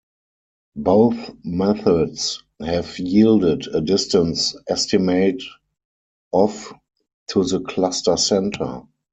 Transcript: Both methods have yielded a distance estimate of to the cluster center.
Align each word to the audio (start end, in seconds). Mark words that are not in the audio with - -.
Both 0.77 1.29
methods 1.45 2.41
have 2.59 2.97
yielded 2.97 3.67
a 3.67 3.81
distance 3.81 4.55
estimate 4.67 5.43
of 6.33 6.73
to 7.27 7.43
the 7.43 7.59
cluster 7.59 8.17
center. 8.17 8.81